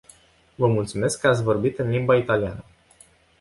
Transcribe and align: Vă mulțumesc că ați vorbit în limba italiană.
Vă 0.55 0.67
mulțumesc 0.67 1.19
că 1.19 1.27
ați 1.27 1.43
vorbit 1.43 1.79
în 1.79 1.89
limba 1.89 2.15
italiană. 2.15 2.63